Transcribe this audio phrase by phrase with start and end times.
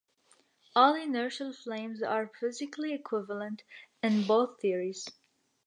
[0.75, 3.61] All inertial frames are physically equivalent,
[4.01, 5.07] in both theories.